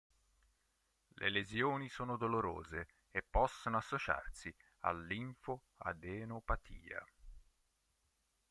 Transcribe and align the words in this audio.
Le 1.13 1.29
lesioni 1.29 1.87
sono 1.87 2.17
dolorose 2.17 2.87
e 3.11 3.21
possono 3.21 3.77
associarsi 3.77 4.51
a 4.79 4.93
linfoadenopatia. 4.93 7.05